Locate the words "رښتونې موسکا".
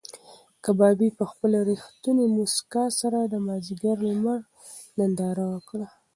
1.69-2.85